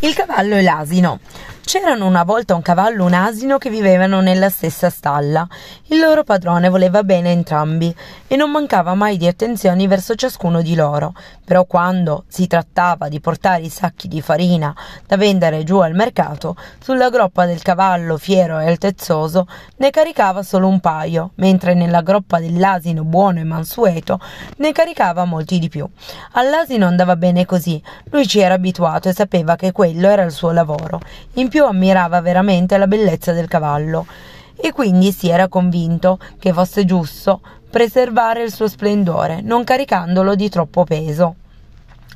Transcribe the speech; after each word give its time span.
Il 0.00 0.14
cavallo 0.14 0.54
e 0.54 0.62
l'asino. 0.62 1.18
C'erano 1.60 2.06
una 2.06 2.24
volta 2.24 2.54
un 2.54 2.62
cavallo 2.62 3.02
e 3.02 3.06
un 3.06 3.12
asino 3.12 3.58
che 3.58 3.68
vivevano 3.68 4.22
nella 4.22 4.48
stessa 4.48 4.88
stalla. 4.88 5.46
Il 5.88 5.98
loro 5.98 6.24
padrone 6.24 6.70
voleva 6.70 7.02
bene 7.02 7.30
entrambi 7.30 7.94
e 8.26 8.36
non 8.36 8.50
mancava 8.50 8.94
mai 8.94 9.18
di 9.18 9.26
attenzioni 9.26 9.86
verso 9.86 10.14
ciascuno 10.14 10.62
di 10.62 10.74
loro. 10.74 11.12
Però 11.44 11.64
quando 11.64 12.24
si 12.26 12.46
trattava 12.46 13.08
di 13.08 13.20
portare 13.20 13.62
i 13.62 13.68
sacchi 13.68 14.08
di 14.08 14.22
farina 14.22 14.74
da 15.06 15.16
vendere 15.16 15.62
giù 15.64 15.78
al 15.78 15.94
mercato, 15.94 16.56
sulla 16.78 17.10
groppa 17.10 17.44
del 17.44 17.60
cavallo 17.60 18.16
fiero 18.16 18.58
e 18.58 18.68
altezzoso 18.68 19.46
ne 19.76 19.90
caricava 19.90 20.42
solo 20.42 20.68
un 20.68 20.80
paio, 20.80 21.32
mentre 21.36 21.74
nella 21.74 22.00
groppa 22.00 22.38
dell'asino 22.38 23.04
buono 23.04 23.40
e 23.40 23.44
mansueto 23.44 24.20
ne 24.56 24.72
caricava 24.72 25.24
molti 25.24 25.58
di 25.58 25.68
più. 25.68 25.86
All'asino 26.32 26.86
andava 26.86 27.16
bene 27.16 27.44
così, 27.44 27.82
lui 28.10 28.26
ci 28.26 28.40
era 28.40 28.54
abituato 28.54 29.08
e 29.08 29.14
sapeva 29.14 29.56
che 29.56 29.72
quello 29.72 30.08
era 30.08 30.22
il 30.22 30.32
suo 30.32 30.50
lavoro. 30.50 31.00
In 31.34 31.47
più 31.48 31.64
ammirava 31.64 32.20
veramente 32.20 32.76
la 32.78 32.86
bellezza 32.86 33.32
del 33.32 33.48
cavallo 33.48 34.06
e 34.54 34.72
quindi 34.72 35.12
si 35.12 35.28
era 35.28 35.48
convinto 35.48 36.18
che 36.38 36.52
fosse 36.52 36.84
giusto 36.84 37.40
preservare 37.70 38.42
il 38.42 38.52
suo 38.52 38.68
splendore, 38.68 39.40
non 39.40 39.64
caricandolo 39.64 40.34
di 40.34 40.48
troppo 40.48 40.84
peso. 40.84 41.34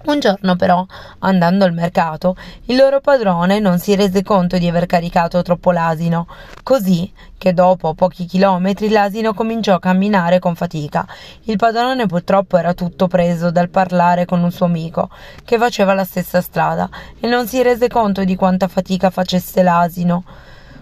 Un 0.05 0.19
giorno 0.19 0.57
però, 0.57 0.85
andando 1.21 1.65
al 1.65 1.73
mercato, 1.73 2.35
il 2.65 2.77
loro 2.77 3.01
padrone 3.01 3.61
non 3.61 3.79
si 3.79 3.95
rese 3.95 4.25
conto 4.25 4.59
di 4.59 4.67
aver 4.67 4.87
caricato 4.87 5.41
troppo 5.43 5.71
l'asino, 5.71 6.27
così 6.65 7.11
che 7.39 7.53
dopo 7.55 7.95
pochi 7.95 8.25
chilometri 8.25 8.89
l'asino 8.89 9.33
cominciò 9.33 9.75
a 9.75 9.79
camminare 9.79 10.41
con 10.41 10.57
fatica. 10.57 11.07
Il 11.43 11.57
padrone 11.57 12.07
purtroppo 12.07 12.57
era 12.57 12.75
tutto 12.75 13.07
preso 13.07 13.53
dal 13.53 13.69
parlare 13.69 14.25
con 14.25 14.43
un 14.43 14.51
suo 14.51 14.67
amico, 14.67 15.09
che 15.45 15.57
faceva 15.57 15.95
la 15.95 16.05
stessa 16.05 16.41
strada, 16.41 16.89
e 17.21 17.29
non 17.29 17.47
si 17.47 17.63
rese 17.63 17.87
conto 17.87 18.25
di 18.25 18.35
quanta 18.35 18.67
fatica 18.67 19.09
facesse 19.11 19.63
l'asino. 19.63 20.25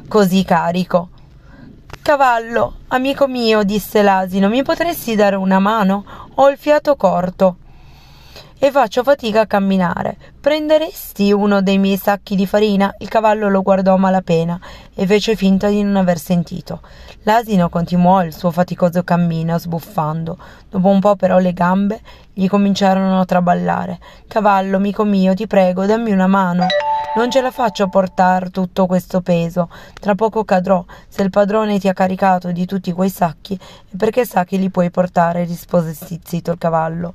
Così 0.09 0.45
carico. 0.45 1.11
Cavallo, 2.01 2.77
amico 2.89 3.27
mio, 3.27 3.65
disse 3.65 4.01
l'asino, 4.01 4.49
mi 4.49 4.63
potresti 4.63 5.15
dare 5.15 5.37
una 5.37 5.59
mano? 5.59 6.05
Ho 6.37 6.49
il 6.49 6.57
fiato 6.57 6.97
corto 6.97 7.57
e 8.63 8.71
faccio 8.71 9.03
fatica 9.03 9.41
a 9.41 9.47
camminare. 9.47 10.19
Prenderesti 10.39 11.33
uno 11.33 11.63
dei 11.63 11.79
miei 11.79 11.97
sacchi 11.97 12.37
di 12.37 12.47
farina? 12.47 12.95
Il 12.99 13.09
cavallo 13.09 13.49
lo 13.49 13.63
guardò 13.63 13.95
a 13.95 13.97
malapena 13.99 14.61
e 14.95 15.07
fece 15.07 15.35
finta 15.35 15.69
di 15.69 15.83
non 15.83 15.97
aver 15.97 16.19
sentito. 16.19 16.83
L'asino 17.23 17.71
continuò 17.71 18.23
il 18.23 18.35
suo 18.35 18.51
faticoso 18.51 19.03
cammino, 19.03 19.59
sbuffando. 19.59 20.37
Dopo 20.69 20.89
un 20.89 21.01
po' 21.01 21.17
però 21.17 21.39
le 21.39 21.55
gambe 21.55 22.03
gli 22.35 22.49
cominciarono 22.49 23.19
a 23.19 23.25
traballare. 23.25 23.99
Cavallo, 24.29 24.77
amico 24.77 25.05
mio, 25.05 25.33
ti 25.33 25.47
prego, 25.47 25.87
dammi 25.87 26.13
una 26.13 26.27
mano. 26.27 26.67
Non 27.17 27.31
ce 27.31 27.41
la 27.41 27.51
faccio 27.51 27.85
a 27.85 27.89
portare 27.89 28.51
tutto 28.51 28.85
questo 28.85 29.23
peso. 29.23 29.71
Tra 29.99 30.15
poco 30.15 30.45
cadrò. 30.45 30.85
Se 31.09 31.23
il 31.23 31.31
padrone 31.31 31.79
ti 31.79 31.89
ha 31.89 31.95
caricato 31.95 32.53
di 32.53 32.67
tutti 32.67 32.93
quei 32.93 33.09
sacchi, 33.09 33.55
è 33.55 33.97
perché 33.97 34.27
sa 34.27 34.45
che 34.45 34.59
li 34.59 34.69
puoi 34.69 34.91
portare, 34.91 35.45
rispose 35.45 35.95
stizzito 35.95 36.53
il 36.53 36.59
cavallo. 36.59 37.15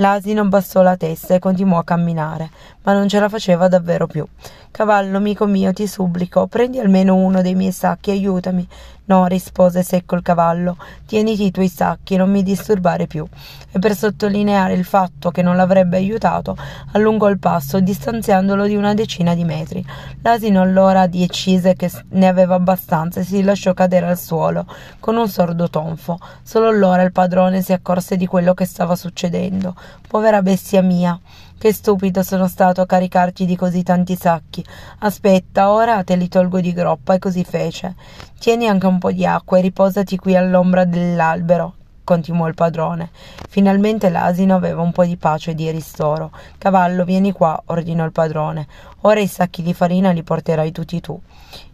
L'asino 0.00 0.40
abbassò 0.40 0.80
la 0.80 0.96
testa 0.96 1.34
e 1.34 1.38
continuò 1.38 1.76
a 1.76 1.84
camminare, 1.84 2.48
ma 2.84 2.94
non 2.94 3.06
ce 3.06 3.20
la 3.20 3.28
faceva 3.28 3.68
davvero 3.68 4.06
più. 4.06 4.26
Cavallo, 4.70 5.18
amico 5.18 5.44
mio, 5.44 5.74
ti 5.74 5.86
supplico, 5.86 6.46
prendi 6.46 6.78
almeno 6.78 7.16
uno 7.16 7.42
dei 7.42 7.54
miei 7.54 7.70
sacchi, 7.70 8.08
e 8.08 8.14
aiutami. 8.14 8.66
No, 9.10 9.26
rispose 9.26 9.82
secco 9.82 10.14
il 10.14 10.22
cavallo, 10.22 10.76
tieniti 11.04 11.46
i 11.46 11.50
tuoi 11.50 11.66
sacchi, 11.66 12.14
non 12.14 12.30
mi 12.30 12.44
disturbare 12.44 13.08
più. 13.08 13.26
E 13.72 13.80
per 13.80 13.96
sottolineare 13.96 14.74
il 14.74 14.84
fatto 14.84 15.32
che 15.32 15.42
non 15.42 15.56
l'avrebbe 15.56 15.96
aiutato, 15.96 16.56
allungò 16.92 17.28
il 17.28 17.40
passo, 17.40 17.80
distanziandolo 17.80 18.68
di 18.68 18.76
una 18.76 18.94
decina 18.94 19.34
di 19.34 19.42
metri. 19.42 19.84
L'asino 20.22 20.60
allora 20.60 21.08
decise 21.08 21.74
che 21.74 21.90
ne 22.10 22.28
aveva 22.28 22.54
abbastanza 22.54 23.18
e 23.18 23.24
si 23.24 23.42
lasciò 23.42 23.74
cadere 23.74 24.06
al 24.06 24.16
suolo, 24.16 24.64
con 25.00 25.16
un 25.16 25.28
sordo 25.28 25.68
tonfo. 25.68 26.16
Solo 26.44 26.68
allora 26.68 27.02
il 27.02 27.10
padrone 27.10 27.62
si 27.62 27.72
accorse 27.72 28.16
di 28.16 28.26
quello 28.26 28.54
che 28.54 28.64
stava 28.64 28.94
succedendo. 28.94 29.74
Povera 30.06 30.40
bestia 30.40 30.82
mia! 30.82 31.18
Che 31.60 31.74
stupido 31.74 32.22
sono 32.22 32.48
stato 32.48 32.80
a 32.80 32.86
caricarti 32.86 33.44
di 33.44 33.54
così 33.54 33.82
tanti 33.82 34.16
sacchi. 34.16 34.64
Aspetta, 35.00 35.70
ora 35.70 36.02
te 36.02 36.16
li 36.16 36.26
tolgo 36.26 36.58
di 36.58 36.72
groppa, 36.72 37.12
e 37.12 37.18
così 37.18 37.44
fece. 37.44 37.96
Tieni 38.38 38.66
anche 38.66 38.86
un 38.86 38.98
po' 38.98 39.12
di 39.12 39.26
acqua 39.26 39.58
e 39.58 39.60
riposati 39.60 40.16
qui 40.16 40.34
all'ombra 40.34 40.86
dell'albero 40.86 41.74
continuò 42.02 42.48
il 42.48 42.54
padrone. 42.54 43.10
Finalmente 43.48 44.08
l'asino 44.08 44.56
aveva 44.56 44.80
un 44.80 44.90
po' 44.90 45.04
di 45.04 45.18
pace 45.18 45.50
e 45.50 45.54
di 45.54 45.70
ristoro. 45.70 46.32
Cavallo, 46.56 47.04
vieni 47.04 47.30
qua, 47.30 47.62
ordinò 47.66 48.06
il 48.06 48.12
padrone. 48.12 48.66
Ora 49.02 49.20
i 49.20 49.28
sacchi 49.28 49.62
di 49.62 49.74
farina 49.74 50.12
li 50.12 50.22
porterai 50.22 50.72
tutti 50.72 50.98
tu. 51.00 51.20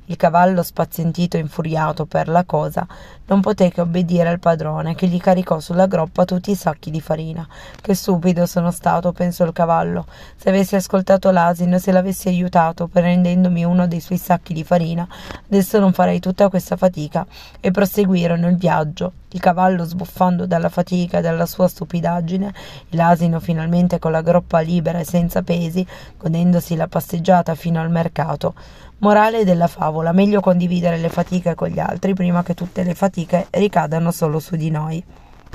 Il 0.08 0.16
cavallo, 0.16 0.62
spazientito 0.62 1.36
e 1.36 1.40
infuriato 1.40 2.06
per 2.06 2.28
la 2.28 2.44
cosa, 2.44 2.86
non 3.26 3.40
poté 3.40 3.70
che 3.70 3.80
obbedire 3.80 4.28
al 4.28 4.38
padrone, 4.38 4.94
che 4.94 5.08
gli 5.08 5.18
caricò 5.18 5.58
sulla 5.58 5.86
groppa 5.86 6.24
tutti 6.24 6.52
i 6.52 6.54
sacchi 6.54 6.92
di 6.92 7.00
farina. 7.00 7.46
Che 7.80 7.94
stupido 7.94 8.46
sono 8.46 8.70
stato, 8.70 9.12
pensò 9.12 9.44
il 9.44 9.52
cavallo. 9.52 10.06
Se 10.36 10.48
avessi 10.48 10.76
ascoltato 10.76 11.32
l'asino 11.32 11.76
e 11.76 11.78
se 11.80 11.90
l'avessi 11.90 12.28
aiutato, 12.28 12.86
prendendomi 12.86 13.64
uno 13.64 13.88
dei 13.88 14.00
suoi 14.00 14.18
sacchi 14.18 14.54
di 14.54 14.62
farina, 14.62 15.06
adesso 15.44 15.80
non 15.80 15.92
farei 15.92 16.20
tutta 16.20 16.48
questa 16.48 16.76
fatica. 16.76 17.26
E 17.58 17.72
proseguirono 17.72 18.48
il 18.48 18.56
viaggio. 18.56 19.12
Il 19.30 19.40
cavallo 19.40 19.84
sbuffando 19.84 20.46
dalla 20.46 20.68
fatica 20.68 21.18
e 21.18 21.20
dalla 21.20 21.46
sua 21.46 21.66
stupidaggine, 21.66 22.54
l'asino 22.90 23.40
finalmente 23.40 23.98
con 23.98 24.12
la 24.12 24.22
groppa 24.22 24.60
libera 24.60 25.00
e 25.00 25.04
senza 25.04 25.42
pesi, 25.42 25.86
godendosi 26.16 26.76
la 26.76 26.86
passeggiata 26.86 27.54
fino 27.54 27.80
al 27.80 27.90
mercato. 27.90 28.54
Morale 28.98 29.44
della 29.44 29.66
favola: 29.66 30.12
meglio 30.12 30.40
condividere 30.40 30.96
le 30.98 31.08
fatiche 31.08 31.54
con 31.54 31.68
gli 31.68 31.80
altri 31.80 32.14
prima 32.14 32.42
che 32.42 32.54
tutte 32.54 32.82
le 32.84 32.94
fatiche 32.94 33.48
ricadano 33.50 34.10
solo 34.10 34.38
su 34.38 34.56
di 34.56 34.70
noi. 34.70 35.04